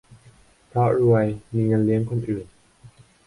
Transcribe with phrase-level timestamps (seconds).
[0.67, 2.45] เพราะรวย มีเงินเลี้ยงคนอื่น